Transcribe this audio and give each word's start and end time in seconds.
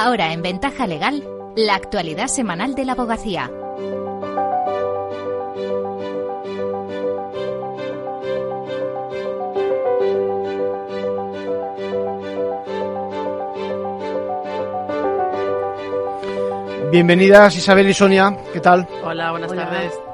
Ahora 0.00 0.32
en 0.32 0.42
Ventaja 0.42 0.86
Legal, 0.86 1.24
la 1.56 1.74
actualidad 1.74 2.28
semanal 2.28 2.76
de 2.76 2.84
la 2.84 2.92
abogacía. 2.92 3.50
Bienvenidas 16.92 17.56
Isabel 17.56 17.88
y 17.88 17.94
Sonia, 17.94 18.36
¿qué 18.52 18.60
tal? 18.60 18.86
Hola, 19.02 19.32
buenas 19.32 19.52
tardes. 19.52 20.07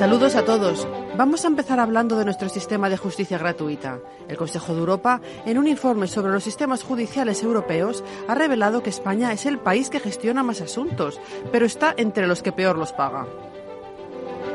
Saludos 0.00 0.34
a 0.34 0.46
todos. 0.46 0.88
Vamos 1.18 1.44
a 1.44 1.48
empezar 1.48 1.78
hablando 1.78 2.16
de 2.16 2.24
nuestro 2.24 2.48
sistema 2.48 2.88
de 2.88 2.96
justicia 2.96 3.36
gratuita. 3.36 3.98
El 4.28 4.38
Consejo 4.38 4.72
de 4.72 4.80
Europa, 4.80 5.20
en 5.44 5.58
un 5.58 5.68
informe 5.68 6.06
sobre 6.06 6.32
los 6.32 6.42
sistemas 6.42 6.82
judiciales 6.82 7.42
europeos, 7.42 8.02
ha 8.26 8.34
revelado 8.34 8.82
que 8.82 8.88
España 8.88 9.30
es 9.30 9.44
el 9.44 9.58
país 9.58 9.90
que 9.90 10.00
gestiona 10.00 10.42
más 10.42 10.62
asuntos, 10.62 11.20
pero 11.52 11.66
está 11.66 11.92
entre 11.98 12.26
los 12.26 12.42
que 12.42 12.50
peor 12.50 12.78
los 12.78 12.92
paga. 12.92 13.26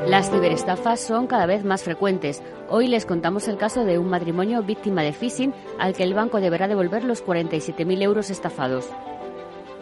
Las 0.07 0.31
ciberestafas 0.31 0.99
son 0.99 1.27
cada 1.27 1.45
vez 1.45 1.63
más 1.63 1.83
frecuentes. 1.83 2.41
Hoy 2.67 2.87
les 2.87 3.05
contamos 3.05 3.47
el 3.47 3.57
caso 3.57 3.85
de 3.85 3.99
un 3.99 4.09
matrimonio 4.09 4.63
víctima 4.63 5.03
de 5.03 5.13
phishing 5.13 5.53
al 5.77 5.93
que 5.93 6.01
el 6.01 6.15
banco 6.15 6.41
deberá 6.41 6.67
devolver 6.67 7.03
los 7.03 7.23
47.000 7.23 8.01
euros 8.01 8.31
estafados. 8.31 8.89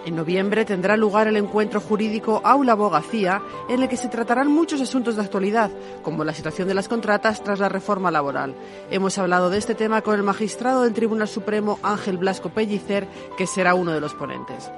En 0.05 0.17
noviembre 0.17 0.65
tendrá 0.65 0.97
lugar 0.97 1.27
el 1.27 1.37
encuentro 1.37 1.79
jurídico 1.79 2.41
Aula 2.43 2.73
Abogacía, 2.73 3.41
en 3.69 3.81
el 3.81 3.87
que 3.87 3.95
se 3.95 4.09
tratarán 4.09 4.51
muchos 4.51 4.81
asuntos 4.81 5.15
de 5.15 5.21
actualidad, 5.21 5.71
como 6.01 6.25
la 6.25 6.33
situación 6.33 6.67
de 6.67 6.73
las 6.73 6.89
contratas 6.89 7.41
tras 7.41 7.59
la 7.59 7.69
reforma 7.69 8.11
laboral. 8.11 8.53
Hemos 8.91 9.17
hablado 9.17 9.49
de 9.49 9.59
este 9.59 9.75
tema 9.75 10.01
con 10.01 10.15
el 10.15 10.23
magistrado 10.23 10.83
del 10.83 10.93
Tribunal 10.93 11.29
Supremo 11.29 11.79
Ángel 11.83 12.17
Blasco 12.17 12.49
Pellicer, 12.49 13.07
que 13.37 13.47
será 13.47 13.75
uno 13.75 13.93
de 13.93 14.01
los 14.01 14.13
ponentes. 14.13 14.69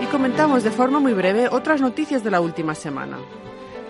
Y 0.00 0.06
comentamos 0.06 0.62
de 0.62 0.70
forma 0.70 1.00
muy 1.00 1.12
breve 1.12 1.48
otras 1.50 1.80
noticias 1.80 2.22
de 2.22 2.30
la 2.30 2.40
última 2.40 2.76
semana. 2.76 3.18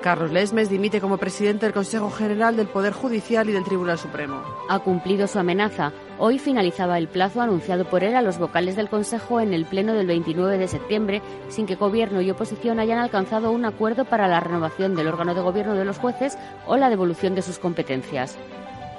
Carlos 0.01 0.33
Lesmes 0.33 0.70
dimite 0.70 0.98
como 0.98 1.19
presidente 1.19 1.67
del 1.67 1.75
Consejo 1.75 2.11
General 2.11 2.56
del 2.56 2.69
Poder 2.69 2.95
Judicial 2.95 3.51
y 3.51 3.53
del 3.53 3.65
Tribunal 3.65 3.98
Supremo. 3.98 4.43
Ha 4.70 4.79
cumplido 4.79 5.27
su 5.27 5.39
amenaza. 5.39 5.93
Hoy 6.19 6.39
finalizaba 6.39 6.97
el 6.97 7.06
plazo 7.06 7.43
anunciado 7.43 7.84
por 7.84 8.03
él 8.03 8.17
a 8.17 8.23
los 8.23 8.39
vocales 8.39 8.77
del 8.77 8.89
Consejo 8.89 9.41
en 9.41 9.53
el 9.53 9.67
Pleno 9.67 9.93
del 9.93 10.06
29 10.06 10.56
de 10.56 10.69
septiembre, 10.69 11.21
sin 11.48 11.67
que 11.67 11.75
Gobierno 11.75 12.23
y 12.23 12.31
oposición 12.31 12.81
hayan 12.81 12.98
alcanzado 12.98 13.51
un 13.51 13.67
acuerdo 13.67 14.06
para 14.06 14.27
la 14.27 14.41
renovación 14.41 14.95
del 14.95 15.09
órgano 15.09 15.34
de 15.34 15.43
gobierno 15.43 15.75
de 15.75 15.84
los 15.84 15.98
jueces 15.98 16.39
o 16.67 16.78
la 16.78 16.89
devolución 16.89 17.34
de 17.34 17.43
sus 17.43 17.59
competencias. 17.59 18.39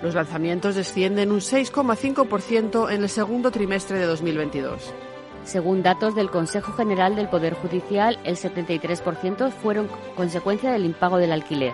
Los 0.04 0.14
lanzamientos 0.14 0.76
descienden 0.76 1.32
un 1.32 1.40
6,5% 1.40 2.92
en 2.92 3.04
el 3.04 3.10
segundo 3.10 3.50
trimestre 3.50 3.98
de 3.98 4.06
2022. 4.06 4.94
Según 5.44 5.84
datos 5.84 6.16
del 6.16 6.30
Consejo 6.30 6.74
General 6.74 7.16
del 7.16 7.28
Poder 7.28 7.54
Judicial, 7.54 8.20
el 8.24 8.38
73% 8.38 9.52
fueron 9.52 9.90
consecuencia 10.16 10.72
del 10.72 10.86
impago 10.86 11.18
del 11.18 11.32
alquiler. 11.32 11.74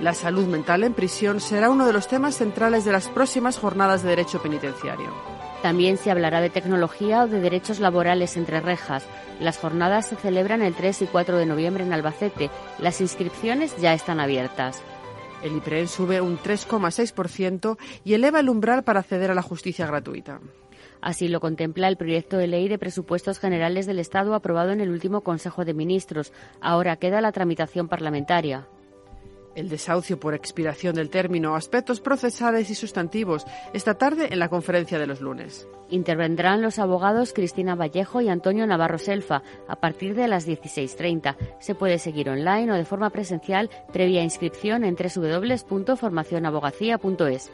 La 0.00 0.14
salud 0.14 0.46
mental 0.46 0.84
en 0.84 0.94
prisión 0.94 1.40
será 1.40 1.70
uno 1.70 1.86
de 1.86 1.92
los 1.92 2.08
temas 2.08 2.36
centrales 2.36 2.84
de 2.84 2.92
las 2.92 3.08
próximas 3.08 3.58
jornadas 3.58 4.02
de 4.02 4.10
derecho 4.10 4.42
penitenciario. 4.42 5.10
También 5.62 5.96
se 5.96 6.10
hablará 6.10 6.40
de 6.40 6.50
tecnología 6.50 7.22
o 7.22 7.28
de 7.28 7.40
derechos 7.40 7.78
laborales 7.78 8.36
entre 8.36 8.60
rejas. 8.60 9.04
Las 9.38 9.58
jornadas 9.58 10.08
se 10.08 10.16
celebran 10.16 10.60
el 10.60 10.74
3 10.74 11.02
y 11.02 11.06
4 11.06 11.38
de 11.38 11.46
noviembre 11.46 11.84
en 11.84 11.92
Albacete. 11.92 12.50
Las 12.80 13.00
inscripciones 13.00 13.76
ya 13.76 13.94
están 13.94 14.18
abiertas. 14.18 14.82
El 15.42 15.56
IPREN 15.56 15.88
sube 15.88 16.20
un 16.20 16.38
3,6% 16.38 17.76
y 18.04 18.14
eleva 18.14 18.40
el 18.40 18.48
umbral 18.48 18.82
para 18.82 19.00
acceder 19.00 19.30
a 19.30 19.34
la 19.34 19.42
justicia 19.42 19.86
gratuita. 19.86 20.40
Así 21.02 21.26
lo 21.26 21.40
contempla 21.40 21.88
el 21.88 21.96
proyecto 21.96 22.38
de 22.38 22.46
ley 22.46 22.68
de 22.68 22.78
presupuestos 22.78 23.40
generales 23.40 23.86
del 23.86 23.98
Estado 23.98 24.34
aprobado 24.34 24.70
en 24.70 24.80
el 24.80 24.90
último 24.90 25.22
Consejo 25.22 25.64
de 25.64 25.74
Ministros. 25.74 26.32
Ahora 26.60 26.96
queda 26.96 27.20
la 27.20 27.32
tramitación 27.32 27.88
parlamentaria. 27.88 28.68
El 29.56 29.68
desahucio 29.68 30.18
por 30.18 30.32
expiración 30.32 30.94
del 30.94 31.10
término, 31.10 31.56
aspectos 31.56 32.00
procesales 32.00 32.70
y 32.70 32.74
sustantivos, 32.74 33.44
esta 33.74 33.92
tarde 33.94 34.28
en 34.30 34.38
la 34.38 34.48
conferencia 34.48 34.98
de 34.98 35.06
los 35.06 35.20
lunes. 35.20 35.68
Intervendrán 35.90 36.62
los 36.62 36.78
abogados 36.78 37.34
Cristina 37.34 37.74
Vallejo 37.74 38.22
y 38.22 38.30
Antonio 38.30 38.66
Navarro 38.66 38.96
Selfa 38.96 39.42
a 39.68 39.76
partir 39.76 40.14
de 40.14 40.28
las 40.28 40.48
16.30. 40.48 41.36
Se 41.58 41.74
puede 41.74 41.98
seguir 41.98 42.30
online 42.30 42.72
o 42.72 42.76
de 42.76 42.86
forma 42.86 43.10
presencial 43.10 43.68
previa 43.92 44.22
inscripción 44.22 44.84
en 44.84 44.96
www.formacionabogacía.es. 44.96 47.50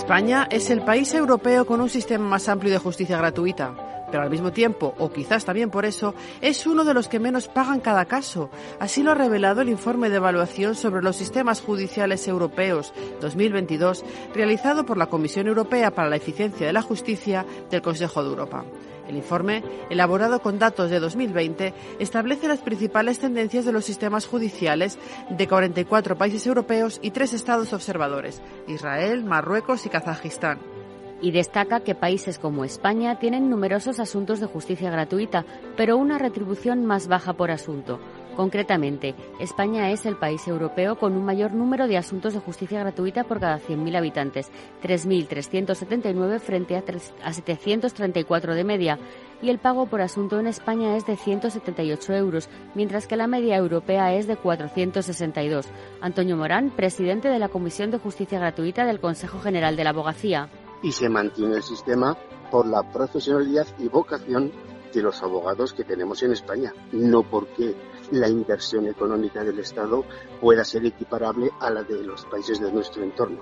España 0.00 0.48
es 0.50 0.70
el 0.70 0.80
país 0.80 1.12
europeo 1.12 1.66
con 1.66 1.82
un 1.82 1.90
sistema 1.90 2.24
más 2.24 2.48
amplio 2.48 2.72
de 2.72 2.78
justicia 2.78 3.18
gratuita, 3.18 3.89
pero 4.10 4.22
al 4.22 4.30
mismo 4.30 4.52
tiempo, 4.52 4.94
o 4.98 5.10
quizás 5.10 5.44
también 5.44 5.70
por 5.70 5.84
eso, 5.84 6.14
es 6.40 6.66
uno 6.66 6.84
de 6.84 6.94
los 6.94 7.08
que 7.08 7.20
menos 7.20 7.48
pagan 7.48 7.80
cada 7.80 8.04
caso. 8.04 8.50
Así 8.78 9.02
lo 9.02 9.12
ha 9.12 9.14
revelado 9.14 9.60
el 9.60 9.68
informe 9.68 10.10
de 10.10 10.16
evaluación 10.16 10.74
sobre 10.74 11.02
los 11.02 11.16
sistemas 11.16 11.60
judiciales 11.60 12.26
europeos 12.28 12.92
2022, 13.20 14.04
realizado 14.34 14.84
por 14.84 14.96
la 14.96 15.06
Comisión 15.06 15.46
Europea 15.46 15.92
para 15.92 16.08
la 16.08 16.16
Eficiencia 16.16 16.66
de 16.66 16.72
la 16.72 16.82
Justicia 16.82 17.46
del 17.70 17.82
Consejo 17.82 18.22
de 18.22 18.30
Europa. 18.30 18.64
El 19.08 19.16
informe, 19.16 19.64
elaborado 19.90 20.40
con 20.40 20.60
datos 20.60 20.88
de 20.88 21.00
2020, 21.00 21.74
establece 21.98 22.46
las 22.46 22.60
principales 22.60 23.18
tendencias 23.18 23.64
de 23.64 23.72
los 23.72 23.84
sistemas 23.84 24.26
judiciales 24.26 24.98
de 25.30 25.48
44 25.48 26.16
países 26.16 26.46
europeos 26.46 27.00
y 27.02 27.10
tres 27.10 27.32
estados 27.32 27.72
observadores, 27.72 28.40
Israel, 28.68 29.24
Marruecos 29.24 29.84
y 29.84 29.88
Kazajistán 29.88 30.79
y 31.20 31.30
destaca 31.32 31.80
que 31.80 31.94
países 31.94 32.38
como 32.38 32.64
España 32.64 33.18
tienen 33.18 33.50
numerosos 33.50 34.00
asuntos 34.00 34.40
de 34.40 34.46
justicia 34.46 34.90
gratuita, 34.90 35.44
pero 35.76 35.96
una 35.96 36.18
retribución 36.18 36.84
más 36.86 37.08
baja 37.08 37.34
por 37.34 37.50
asunto. 37.50 38.00
Concretamente, 38.36 39.14
España 39.38 39.90
es 39.90 40.06
el 40.06 40.16
país 40.16 40.46
europeo 40.48 40.96
con 40.96 41.14
un 41.14 41.24
mayor 41.24 41.52
número 41.52 41.88
de 41.88 41.98
asuntos 41.98 42.32
de 42.32 42.40
justicia 42.40 42.80
gratuita 42.80 43.24
por 43.24 43.40
cada 43.40 43.58
100.000 43.58 43.96
habitantes, 43.96 44.50
3.379 44.82 46.38
frente 46.38 46.76
a, 46.76 47.32
734 47.32 48.54
de 48.54 48.64
media, 48.64 48.98
y 49.42 49.50
el 49.50 49.58
pago 49.58 49.86
por 49.86 50.00
asunto 50.00 50.38
en 50.38 50.46
España 50.46 50.96
es 50.96 51.06
de 51.06 51.16
178 51.16 52.14
euros, 52.14 52.48
mientras 52.74 53.06
que 53.06 53.16
la 53.16 53.26
media 53.26 53.56
europea 53.56 54.14
es 54.14 54.26
de 54.26 54.36
462. 54.36 55.66
Antonio 56.00 56.36
Morán, 56.36 56.70
presidente 56.70 57.28
de 57.28 57.38
la 57.38 57.48
Comisión 57.48 57.90
de 57.90 57.98
Justicia 57.98 58.38
Gratuita 58.38 58.86
del 58.86 59.00
Consejo 59.00 59.40
General 59.40 59.76
de 59.76 59.84
la 59.84 59.90
Abogacía. 59.90 60.48
Y 60.82 60.92
se 60.92 61.08
mantiene 61.08 61.56
el 61.56 61.62
sistema 61.62 62.16
por 62.50 62.66
la 62.66 62.82
profesionalidad 62.90 63.66
y 63.78 63.88
vocación 63.88 64.52
de 64.92 65.02
los 65.02 65.22
abogados 65.22 65.72
que 65.72 65.84
tenemos 65.84 66.22
en 66.22 66.32
España, 66.32 66.72
no 66.92 67.22
porque 67.22 67.74
la 68.10 68.28
inversión 68.28 68.86
económica 68.86 69.44
del 69.44 69.58
Estado 69.58 70.04
pueda 70.40 70.64
ser 70.64 70.84
equiparable 70.84 71.50
a 71.60 71.70
la 71.70 71.82
de 71.82 72.02
los 72.02 72.24
países 72.26 72.60
de 72.60 72.72
nuestro 72.72 73.04
entorno. 73.04 73.40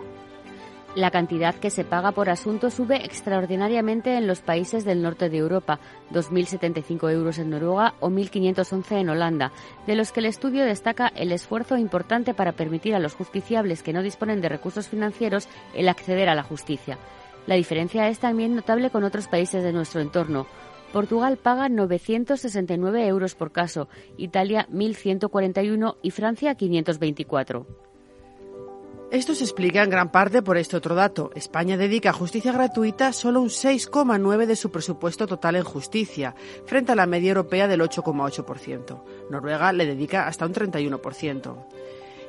La 0.94 1.10
cantidad 1.10 1.54
que 1.54 1.70
se 1.70 1.84
paga 1.84 2.12
por 2.12 2.30
asunto 2.30 2.70
sube 2.70 3.04
extraordinariamente 3.04 4.16
en 4.16 4.26
los 4.26 4.40
países 4.40 4.84
del 4.84 5.02
norte 5.02 5.28
de 5.28 5.36
Europa, 5.36 5.78
2.075 6.10 7.12
euros 7.12 7.38
en 7.38 7.50
Noruega 7.50 7.94
o 8.00 8.08
1.511 8.08 9.00
en 9.00 9.10
Holanda, 9.10 9.52
de 9.86 9.94
los 9.94 10.12
que 10.12 10.20
el 10.20 10.26
estudio 10.26 10.64
destaca 10.64 11.08
el 11.08 11.30
esfuerzo 11.30 11.76
importante 11.76 12.34
para 12.34 12.52
permitir 12.52 12.94
a 12.94 13.00
los 13.00 13.14
justiciables 13.14 13.82
que 13.82 13.92
no 13.92 14.02
disponen 14.02 14.40
de 14.40 14.48
recursos 14.48 14.88
financieros 14.88 15.48
el 15.74 15.88
acceder 15.88 16.30
a 16.30 16.34
la 16.34 16.42
justicia. 16.42 16.98
La 17.48 17.54
diferencia 17.54 18.06
es 18.10 18.18
también 18.18 18.54
notable 18.54 18.90
con 18.90 19.04
otros 19.04 19.26
países 19.26 19.62
de 19.62 19.72
nuestro 19.72 20.02
entorno. 20.02 20.46
Portugal 20.92 21.38
paga 21.38 21.70
969 21.70 23.06
euros 23.06 23.34
por 23.34 23.52
caso, 23.52 23.88
Italia 24.18 24.68
1.141 24.70 25.96
y 26.02 26.10
Francia 26.10 26.54
524. 26.54 27.66
Esto 29.10 29.34
se 29.34 29.44
explica 29.44 29.82
en 29.82 29.88
gran 29.88 30.12
parte 30.12 30.42
por 30.42 30.58
este 30.58 30.76
otro 30.76 30.94
dato. 30.94 31.30
España 31.34 31.78
dedica 31.78 32.10
a 32.10 32.12
justicia 32.12 32.52
gratuita 32.52 33.14
solo 33.14 33.40
un 33.40 33.48
6,9% 33.48 34.44
de 34.44 34.54
su 34.54 34.70
presupuesto 34.70 35.26
total 35.26 35.56
en 35.56 35.64
justicia, 35.64 36.34
frente 36.66 36.92
a 36.92 36.96
la 36.96 37.06
media 37.06 37.30
europea 37.30 37.66
del 37.66 37.80
8,8%. 37.80 39.02
Noruega 39.30 39.72
le 39.72 39.86
dedica 39.86 40.26
hasta 40.26 40.44
un 40.44 40.52
31%. 40.52 41.56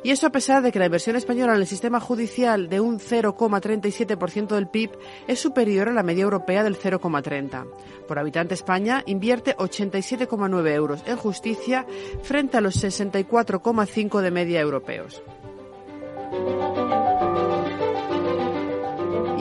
Y 0.03 0.11
eso 0.11 0.27
a 0.27 0.31
pesar 0.31 0.63
de 0.63 0.71
que 0.71 0.79
la 0.79 0.85
inversión 0.85 1.15
española 1.15 1.53
en 1.53 1.61
el 1.61 1.67
sistema 1.67 1.99
judicial 1.99 2.69
de 2.69 2.79
un 2.79 2.99
0,37% 2.99 4.47
del 4.47 4.67
PIB 4.67 4.91
es 5.27 5.39
superior 5.39 5.89
a 5.89 5.93
la 5.93 6.03
media 6.03 6.23
europea 6.23 6.63
del 6.63 6.79
0,30%. 6.79 7.67
Por 8.07 8.17
habitante 8.17 8.53
España 8.53 9.03
invierte 9.05 9.55
87,9 9.57 10.71
euros 10.73 11.03
en 11.05 11.17
justicia 11.17 11.85
frente 12.23 12.57
a 12.57 12.61
los 12.61 12.81
64,5 12.81 14.21
de 14.21 14.31
media 14.31 14.61
europeos. 14.61 15.21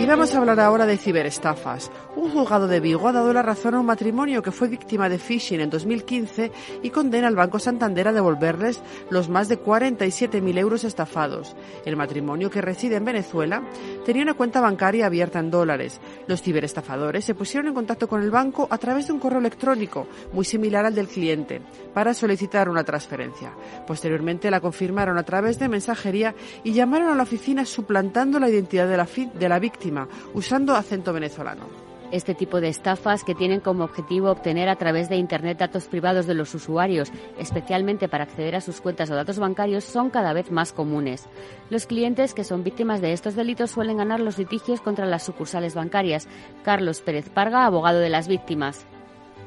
Vamos 0.08 0.34
a 0.34 0.38
hablar 0.38 0.58
ahora 0.58 0.86
de 0.86 0.96
ciberestafas. 0.96 1.92
Un 2.16 2.30
juzgado 2.30 2.66
de 2.66 2.80
Vigo 2.80 3.08
ha 3.08 3.12
dado 3.12 3.30
la 3.34 3.42
razón 3.42 3.74
a 3.74 3.80
un 3.80 3.84
matrimonio 3.84 4.40
que 4.40 4.50
fue 4.50 4.66
víctima 4.66 5.10
de 5.10 5.18
phishing 5.18 5.60
en 5.60 5.68
2015 5.68 6.50
y 6.82 6.88
condena 6.88 7.28
al 7.28 7.36
Banco 7.36 7.58
Santander 7.58 8.08
a 8.08 8.14
devolverles 8.14 8.80
los 9.10 9.28
más 9.28 9.48
de 9.48 9.62
47.000 9.62 10.58
euros 10.58 10.84
estafados. 10.84 11.54
El 11.84 11.96
matrimonio, 11.96 12.48
que 12.48 12.62
reside 12.62 12.96
en 12.96 13.04
Venezuela, 13.04 13.62
tenía 14.06 14.22
una 14.22 14.32
cuenta 14.32 14.62
bancaria 14.62 15.04
abierta 15.04 15.40
en 15.40 15.50
dólares. 15.50 16.00
Los 16.26 16.40
ciberestafadores 16.40 17.26
se 17.26 17.34
pusieron 17.34 17.68
en 17.68 17.74
contacto 17.74 18.08
con 18.08 18.22
el 18.22 18.30
banco 18.30 18.66
a 18.70 18.78
través 18.78 19.08
de 19.08 19.12
un 19.12 19.20
correo 19.20 19.40
electrónico, 19.40 20.08
muy 20.32 20.46
similar 20.46 20.86
al 20.86 20.94
del 20.94 21.08
cliente, 21.08 21.60
para 21.92 22.14
solicitar 22.14 22.70
una 22.70 22.82
transferencia. 22.82 23.52
Posteriormente 23.86 24.50
la 24.50 24.60
confirmaron 24.60 25.18
a 25.18 25.22
través 25.24 25.58
de 25.58 25.68
mensajería 25.68 26.34
y 26.64 26.72
llamaron 26.72 27.10
a 27.10 27.14
la 27.14 27.24
oficina 27.24 27.66
suplantando 27.66 28.40
la 28.40 28.48
identidad 28.48 28.88
de 28.88 28.96
la, 28.96 29.06
de 29.34 29.48
la 29.50 29.58
víctima 29.58 29.97
usando 30.34 30.76
acento 30.76 31.12
venezolano. 31.12 31.88
Este 32.10 32.34
tipo 32.34 32.62
de 32.62 32.68
estafas 32.68 33.22
que 33.22 33.34
tienen 33.34 33.60
como 33.60 33.84
objetivo 33.84 34.30
obtener 34.30 34.70
a 34.70 34.76
través 34.76 35.10
de 35.10 35.16
Internet 35.16 35.58
datos 35.58 35.88
privados 35.88 36.26
de 36.26 36.32
los 36.32 36.54
usuarios, 36.54 37.12
especialmente 37.38 38.08
para 38.08 38.24
acceder 38.24 38.56
a 38.56 38.62
sus 38.62 38.80
cuentas 38.80 39.10
o 39.10 39.14
datos 39.14 39.38
bancarios, 39.38 39.84
son 39.84 40.08
cada 40.08 40.32
vez 40.32 40.50
más 40.50 40.72
comunes. 40.72 41.28
Los 41.68 41.84
clientes 41.84 42.32
que 42.32 42.44
son 42.44 42.64
víctimas 42.64 43.02
de 43.02 43.12
estos 43.12 43.34
delitos 43.34 43.72
suelen 43.72 43.98
ganar 43.98 44.20
los 44.20 44.38
litigios 44.38 44.80
contra 44.80 45.04
las 45.04 45.22
sucursales 45.22 45.74
bancarias. 45.74 46.28
Carlos 46.64 47.02
Pérez 47.02 47.28
Parga, 47.28 47.66
abogado 47.66 47.98
de 47.98 48.08
las 48.08 48.26
víctimas. 48.26 48.86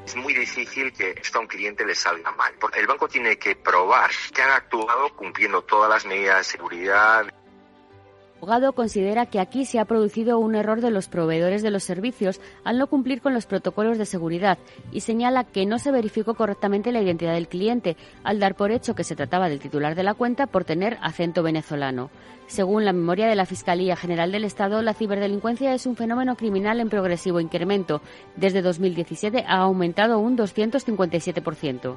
Es 0.06 0.14
muy 0.14 0.32
difícil 0.32 0.92
que 0.92 1.14
esto 1.20 1.38
a 1.38 1.40
un 1.40 1.48
cliente 1.48 1.84
le 1.84 1.96
salga 1.96 2.30
mal, 2.32 2.52
porque 2.60 2.78
el 2.78 2.86
banco 2.86 3.08
tiene 3.08 3.36
que 3.38 3.56
probar 3.56 4.10
que 4.32 4.42
han 4.42 4.50
actuado 4.50 5.14
cumpliendo 5.16 5.62
todas 5.62 5.90
las 5.90 6.06
medidas 6.06 6.38
de 6.38 6.44
seguridad 6.44 7.26
abogado 8.42 8.72
considera 8.72 9.26
que 9.26 9.38
aquí 9.38 9.64
se 9.64 9.78
ha 9.78 9.84
producido 9.84 10.40
un 10.40 10.56
error 10.56 10.80
de 10.80 10.90
los 10.90 11.06
proveedores 11.06 11.62
de 11.62 11.70
los 11.70 11.84
servicios 11.84 12.40
al 12.64 12.76
no 12.76 12.88
cumplir 12.88 13.22
con 13.22 13.34
los 13.34 13.46
protocolos 13.46 13.98
de 13.98 14.04
seguridad 14.04 14.58
y 14.90 15.02
señala 15.02 15.44
que 15.44 15.64
no 15.64 15.78
se 15.78 15.92
verificó 15.92 16.34
correctamente 16.34 16.90
la 16.90 17.00
identidad 17.00 17.34
del 17.34 17.46
cliente 17.46 17.96
al 18.24 18.40
dar 18.40 18.56
por 18.56 18.72
hecho 18.72 18.96
que 18.96 19.04
se 19.04 19.14
trataba 19.14 19.48
del 19.48 19.60
titular 19.60 19.94
de 19.94 20.02
la 20.02 20.14
cuenta 20.14 20.48
por 20.48 20.64
tener 20.64 20.98
acento 21.02 21.44
venezolano. 21.44 22.10
Según 22.48 22.84
la 22.84 22.92
memoria 22.92 23.28
de 23.28 23.36
la 23.36 23.46
Fiscalía 23.46 23.94
General 23.94 24.32
del 24.32 24.42
Estado, 24.42 24.82
la 24.82 24.94
ciberdelincuencia 24.94 25.72
es 25.72 25.86
un 25.86 25.94
fenómeno 25.94 26.34
criminal 26.34 26.80
en 26.80 26.88
progresivo 26.88 27.38
incremento. 27.38 28.02
Desde 28.34 28.60
2017 28.60 29.44
ha 29.46 29.58
aumentado 29.58 30.18
un 30.18 30.36
257%. 30.36 31.96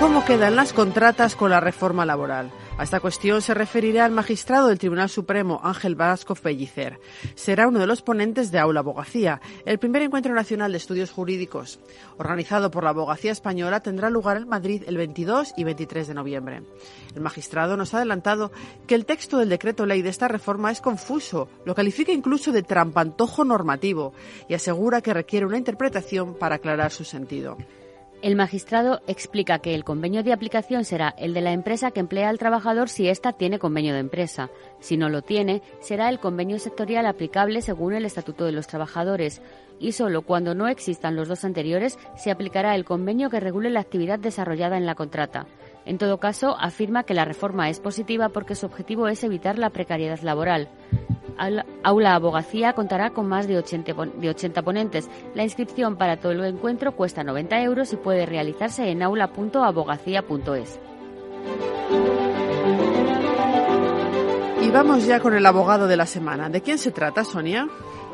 ¿Cómo 0.00 0.24
quedan 0.24 0.56
las 0.56 0.72
contratas 0.72 1.36
con 1.36 1.50
la 1.50 1.60
reforma 1.60 2.04
laboral? 2.04 2.50
A 2.80 2.84
esta 2.84 3.00
cuestión 3.00 3.42
se 3.42 3.52
referirá 3.52 4.06
el 4.06 4.12
magistrado 4.12 4.68
del 4.68 4.78
Tribunal 4.78 5.10
Supremo, 5.10 5.60
Ángel 5.62 5.96
Vasco 5.96 6.34
Pellicer. 6.34 6.98
Será 7.34 7.68
uno 7.68 7.78
de 7.78 7.86
los 7.86 8.00
ponentes 8.00 8.50
de 8.50 8.58
Aula 8.58 8.80
Abogacía, 8.80 9.42
el 9.66 9.78
primer 9.78 10.00
encuentro 10.00 10.32
nacional 10.32 10.72
de 10.72 10.78
estudios 10.78 11.10
jurídicos. 11.10 11.78
Organizado 12.16 12.70
por 12.70 12.84
la 12.84 12.88
Abogacía 12.88 13.32
Española, 13.32 13.80
tendrá 13.80 14.08
lugar 14.08 14.38
en 14.38 14.48
Madrid 14.48 14.82
el 14.86 14.96
22 14.96 15.52
y 15.58 15.64
23 15.64 16.08
de 16.08 16.14
noviembre. 16.14 16.62
El 17.14 17.20
magistrado 17.20 17.76
nos 17.76 17.92
ha 17.92 17.98
adelantado 17.98 18.50
que 18.86 18.94
el 18.94 19.04
texto 19.04 19.36
del 19.36 19.50
decreto 19.50 19.84
ley 19.84 20.00
de 20.00 20.08
esta 20.08 20.28
reforma 20.28 20.70
es 20.70 20.80
confuso, 20.80 21.50
lo 21.66 21.74
califica 21.74 22.12
incluso 22.12 22.50
de 22.50 22.62
trampantojo 22.62 23.44
normativo 23.44 24.14
y 24.48 24.54
asegura 24.54 25.02
que 25.02 25.12
requiere 25.12 25.44
una 25.44 25.58
interpretación 25.58 26.32
para 26.32 26.54
aclarar 26.54 26.92
su 26.92 27.04
sentido. 27.04 27.58
El 28.22 28.36
magistrado 28.36 29.00
explica 29.06 29.60
que 29.60 29.74
el 29.74 29.82
convenio 29.82 30.22
de 30.22 30.34
aplicación 30.34 30.84
será 30.84 31.14
el 31.16 31.32
de 31.32 31.40
la 31.40 31.52
empresa 31.52 31.90
que 31.90 32.00
emplea 32.00 32.28
al 32.28 32.38
trabajador 32.38 32.90
si 32.90 33.08
ésta 33.08 33.32
tiene 33.32 33.58
convenio 33.58 33.94
de 33.94 34.00
empresa. 34.00 34.50
Si 34.78 34.98
no 34.98 35.08
lo 35.08 35.22
tiene, 35.22 35.62
será 35.80 36.10
el 36.10 36.20
convenio 36.20 36.58
sectorial 36.58 37.06
aplicable 37.06 37.62
según 37.62 37.94
el 37.94 38.04
Estatuto 38.04 38.44
de 38.44 38.52
los 38.52 38.66
Trabajadores. 38.66 39.40
Y 39.78 39.92
solo 39.92 40.20
cuando 40.20 40.54
no 40.54 40.68
existan 40.68 41.16
los 41.16 41.28
dos 41.28 41.44
anteriores 41.44 41.98
se 42.14 42.30
aplicará 42.30 42.74
el 42.74 42.84
convenio 42.84 43.30
que 43.30 43.40
regule 43.40 43.70
la 43.70 43.80
actividad 43.80 44.18
desarrollada 44.18 44.76
en 44.76 44.84
la 44.84 44.96
contrata. 44.96 45.46
En 45.86 45.96
todo 45.96 46.18
caso, 46.18 46.56
afirma 46.58 47.04
que 47.04 47.14
la 47.14 47.24
reforma 47.24 47.70
es 47.70 47.80
positiva 47.80 48.28
porque 48.28 48.54
su 48.54 48.66
objetivo 48.66 49.08
es 49.08 49.24
evitar 49.24 49.58
la 49.58 49.70
precariedad 49.70 50.20
laboral. 50.20 50.68
Aula 51.82 52.14
Abogacía 52.14 52.74
contará 52.74 53.10
con 53.10 53.26
más 53.26 53.48
de 53.48 53.58
80, 53.58 53.94
de 53.94 54.62
ponentes. 54.62 55.08
La 55.34 55.42
inscripción 55.42 55.96
para 55.96 56.18
todo 56.18 56.32
el 56.32 56.44
encuentro 56.44 56.92
cuesta 56.92 57.24
90 57.24 57.62
euros 57.62 57.92
y 57.92 57.96
puede 57.96 58.26
realizarse 58.26 58.90
en 58.90 59.02
aula.abogacía.es. 59.02 60.80
Y 64.62 64.70
vamos 64.70 65.06
ya 65.06 65.20
con 65.20 65.34
el 65.34 65.46
abogado 65.46 65.86
de 65.86 65.96
la 65.96 66.06
semana. 66.06 66.50
¿De 66.50 66.60
quién 66.60 66.78
se 66.78 66.90
trata, 66.90 67.24
Sonia? 67.24 67.66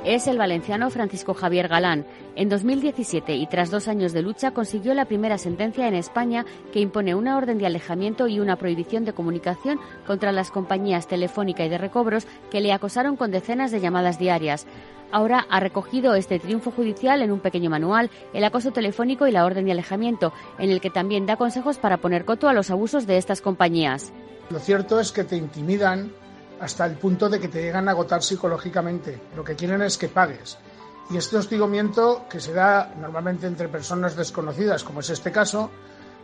Es 0.07 0.29
el 0.29 0.39
valenciano 0.39 0.89
Francisco 0.89 1.35
Javier 1.35 1.67
Galán. 1.67 2.07
En 2.37 2.49
2017 2.49 3.35
y 3.35 3.47
tras 3.49 3.73
dos 3.73 3.89
años 3.89 4.13
de 4.13 4.23
lucha 4.23 4.53
consiguió 4.53 4.95
la 4.95 5.07
primera 5.07 5.37
sentencia 5.37 5.89
en 5.89 5.95
España 5.95 6.47
que 6.73 6.79
impone 6.79 7.17
una 7.17 7.37
orden 7.37 7.59
de 7.59 7.67
alejamiento 7.67 8.29
y 8.29 8.39
una 8.39 8.55
prohibición 8.55 9.05
de 9.05 9.13
comunicación 9.13 9.81
contra 10.07 10.31
las 10.31 10.53
compañías 10.53 11.09
telefónica 11.09 11.65
y 11.65 11.69
de 11.69 11.79
recobros 11.79 12.29
que 12.53 12.61
le 12.61 12.73
acosaron 12.73 13.17
con 13.17 13.33
decenas 13.33 13.73
de 13.73 13.81
llamadas 13.81 14.21
diarias. 14.21 14.69
Ahora 15.11 15.45
ha 15.51 15.59
recogido 15.59 16.15
este 16.15 16.39
triunfo 16.39 16.71
judicial 16.71 17.21
en 17.21 17.33
un 17.33 17.41
pequeño 17.41 17.69
manual, 17.69 18.09
el 18.33 18.45
acoso 18.45 18.71
telefónico 18.71 19.27
y 19.27 19.33
la 19.33 19.45
orden 19.45 19.65
de 19.65 19.73
alejamiento, 19.73 20.33
en 20.61 20.71
el 20.71 20.81
que 20.81 20.91
también 20.91 21.27
da 21.27 21.37
consejos 21.37 21.79
para 21.79 21.97
poner 21.97 22.25
coto 22.25 22.49
a 22.49 22.53
los 22.53 22.71
abusos 22.71 23.09
de 23.09 23.17
estas 23.17 23.41
compañías. 23.41 24.13
Lo 24.51 24.61
cierto 24.61 25.01
es 25.01 25.11
que 25.11 25.25
te 25.25 25.37
intimidan, 25.37 26.13
hasta 26.61 26.87
el 26.87 26.97
punto 26.97 27.29
de 27.29 27.41
que 27.41 27.49
te 27.49 27.63
llegan 27.63 27.89
a 27.89 27.93
agotar 27.93 28.23
psicológicamente. 28.23 29.21
Lo 29.37 29.45
que 29.45 29.57
quieren 29.57 29.83
es 29.83 29.99
que 29.99 30.09
pagues. 30.09 30.59
Y 31.11 31.17
este 31.17 31.37
hostigamiento 31.37 32.25
que 32.29 32.41
se 32.41 32.53
da 32.53 32.93
normalmente 33.01 33.47
entre 33.47 33.69
personas 33.69 34.17
desconocidas, 34.17 34.83
como 34.83 35.01
es 35.01 35.11
este 35.11 35.31
caso, 35.31 35.71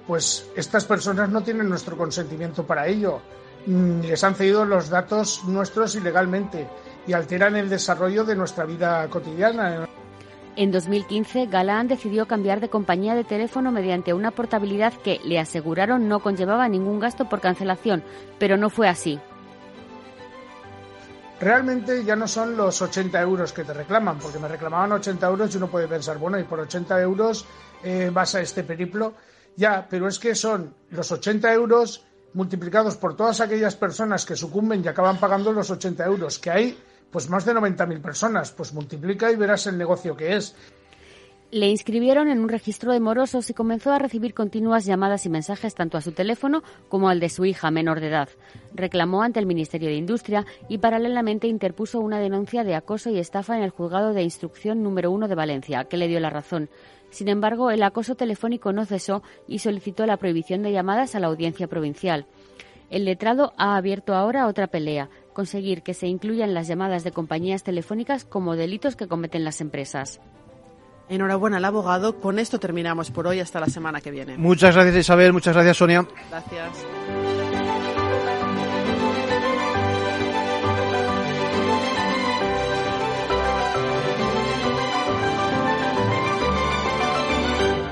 pues 0.06 0.46
estas 0.56 0.84
personas 0.84 1.28
no 1.28 1.42
tienen 1.42 1.68
nuestro 1.68 1.96
consentimiento 1.96 2.66
para 2.66 2.86
ello. 2.86 3.20
Ni 3.66 4.08
les 4.08 4.24
han 4.24 4.34
cedido 4.34 4.64
los 4.64 4.88
datos 4.88 5.44
nuestros 5.44 5.94
ilegalmente 5.94 6.68
y 7.06 7.12
alteran 7.12 7.54
el 7.54 7.68
desarrollo 7.68 8.24
de 8.24 8.34
nuestra 8.34 8.64
vida 8.64 9.06
cotidiana. 9.08 9.88
En 10.56 10.72
2015, 10.72 11.46
Galán 11.46 11.86
decidió 11.86 12.26
cambiar 12.26 12.60
de 12.60 12.68
compañía 12.68 13.14
de 13.14 13.24
teléfono 13.24 13.70
mediante 13.70 14.12
una 14.12 14.32
portabilidad 14.32 14.92
que, 14.92 15.20
le 15.24 15.38
aseguraron, 15.38 16.08
no 16.08 16.20
conllevaba 16.20 16.68
ningún 16.68 16.98
gasto 16.98 17.28
por 17.28 17.40
cancelación, 17.40 18.02
pero 18.38 18.56
no 18.56 18.68
fue 18.68 18.88
así 18.88 19.20
realmente 21.42 22.04
ya 22.04 22.14
no 22.14 22.28
son 22.28 22.56
los 22.56 22.80
80 22.80 23.20
euros 23.20 23.52
que 23.52 23.64
te 23.64 23.74
reclaman, 23.74 24.18
porque 24.18 24.38
me 24.38 24.46
reclamaban 24.46 24.92
80 24.92 25.26
euros 25.26 25.52
y 25.52 25.56
uno 25.56 25.68
puede 25.68 25.88
pensar, 25.88 26.16
bueno, 26.18 26.38
y 26.38 26.44
por 26.44 26.60
80 26.60 27.00
euros 27.00 27.44
eh, 27.82 28.10
vas 28.12 28.36
a 28.36 28.40
este 28.40 28.62
periplo. 28.62 29.14
Ya, 29.56 29.86
pero 29.90 30.06
es 30.06 30.18
que 30.20 30.36
son 30.36 30.72
los 30.90 31.10
80 31.10 31.52
euros 31.52 32.06
multiplicados 32.34 32.96
por 32.96 33.16
todas 33.16 33.40
aquellas 33.40 33.74
personas 33.74 34.24
que 34.24 34.36
sucumben 34.36 34.82
y 34.84 34.88
acaban 34.88 35.18
pagando 35.18 35.52
los 35.52 35.68
80 35.68 36.04
euros, 36.06 36.38
que 36.38 36.50
hay 36.50 36.78
pues 37.10 37.28
más 37.28 37.44
de 37.44 37.54
90.000 37.54 38.00
personas, 38.00 38.52
pues 38.52 38.72
multiplica 38.72 39.30
y 39.30 39.36
verás 39.36 39.66
el 39.66 39.76
negocio 39.76 40.16
que 40.16 40.36
es. 40.36 40.54
Le 41.52 41.68
inscribieron 41.68 42.28
en 42.28 42.40
un 42.40 42.48
registro 42.48 42.94
de 42.94 43.00
morosos 43.00 43.50
y 43.50 43.52
comenzó 43.52 43.92
a 43.92 43.98
recibir 43.98 44.32
continuas 44.32 44.86
llamadas 44.86 45.26
y 45.26 45.28
mensajes 45.28 45.74
tanto 45.74 45.98
a 45.98 46.00
su 46.00 46.12
teléfono 46.12 46.62
como 46.88 47.10
al 47.10 47.20
de 47.20 47.28
su 47.28 47.44
hija 47.44 47.70
menor 47.70 48.00
de 48.00 48.08
edad. 48.08 48.30
Reclamó 48.72 49.22
ante 49.22 49.38
el 49.38 49.44
Ministerio 49.44 49.90
de 49.90 49.96
Industria 49.96 50.46
y 50.70 50.78
paralelamente 50.78 51.48
interpuso 51.48 52.00
una 52.00 52.20
denuncia 52.20 52.64
de 52.64 52.74
acoso 52.74 53.10
y 53.10 53.18
estafa 53.18 53.54
en 53.58 53.64
el 53.64 53.68
juzgado 53.68 54.14
de 54.14 54.22
instrucción 54.22 54.82
número 54.82 55.10
uno 55.10 55.28
de 55.28 55.34
Valencia, 55.34 55.84
que 55.84 55.98
le 55.98 56.08
dio 56.08 56.20
la 56.20 56.30
razón. 56.30 56.70
Sin 57.10 57.28
embargo, 57.28 57.70
el 57.70 57.82
acoso 57.82 58.14
telefónico 58.14 58.72
no 58.72 58.86
cesó 58.86 59.22
y 59.46 59.58
solicitó 59.58 60.06
la 60.06 60.16
prohibición 60.16 60.62
de 60.62 60.72
llamadas 60.72 61.14
a 61.14 61.20
la 61.20 61.26
audiencia 61.26 61.68
provincial. 61.68 62.24
El 62.88 63.04
letrado 63.04 63.52
ha 63.58 63.76
abierto 63.76 64.14
ahora 64.14 64.46
otra 64.46 64.68
pelea, 64.68 65.10
conseguir 65.34 65.82
que 65.82 65.92
se 65.92 66.06
incluyan 66.06 66.54
las 66.54 66.66
llamadas 66.66 67.04
de 67.04 67.12
compañías 67.12 67.62
telefónicas 67.62 68.24
como 68.24 68.56
delitos 68.56 68.96
que 68.96 69.06
cometen 69.06 69.44
las 69.44 69.60
empresas. 69.60 70.18
Enhorabuena 71.12 71.58
al 71.58 71.64
abogado. 71.64 72.16
Con 72.16 72.38
esto 72.38 72.58
terminamos 72.58 73.10
por 73.10 73.26
hoy. 73.26 73.40
Hasta 73.40 73.60
la 73.60 73.66
semana 73.66 74.00
que 74.00 74.10
viene. 74.10 74.36
Muchas 74.38 74.74
gracias 74.74 74.96
Isabel, 74.96 75.32
muchas 75.32 75.54
gracias 75.54 75.76
Sonia. 75.76 76.06
Gracias. 76.30 77.31